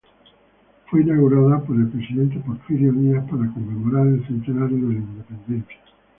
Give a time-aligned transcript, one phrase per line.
[0.89, 5.77] Fue inaugurada por el presidente Porfirio Díaz para conmemorar el centenario de la Independencia.